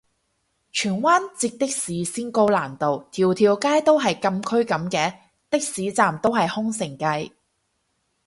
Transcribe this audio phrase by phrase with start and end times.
[0.71, 5.15] 荃灣截的士先高難度，條條街都係禁區噉嘅？
[5.51, 7.29] 的士站都係空城計